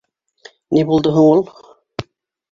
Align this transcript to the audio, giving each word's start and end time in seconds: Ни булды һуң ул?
Ни 0.77 0.81
булды 0.91 1.11
һуң 1.17 1.27
ул? 1.33 1.43